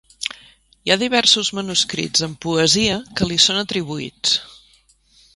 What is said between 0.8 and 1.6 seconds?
Hi ha diversos